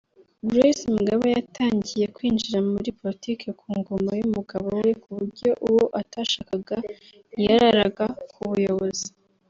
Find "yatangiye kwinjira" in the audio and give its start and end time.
1.37-2.57